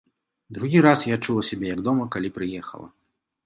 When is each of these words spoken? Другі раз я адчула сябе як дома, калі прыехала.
Другі 0.57 0.81
раз 0.85 1.03
я 1.11 1.19
адчула 1.21 1.45
сябе 1.51 1.71
як 1.75 1.85
дома, 1.91 2.11
калі 2.19 2.35
прыехала. 2.41 2.87